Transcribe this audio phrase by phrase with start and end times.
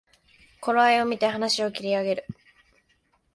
[0.61, 2.25] 頃合いをみて話を切り上げる